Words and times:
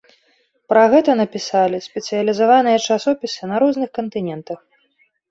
Пра 0.71 0.83
гэта 0.93 1.11
напісалі 1.17 1.77
спецыялізаваныя 1.87 2.77
часопісы 2.95 3.41
на 3.51 3.55
розных 3.65 3.89
кантынентах. 3.99 4.59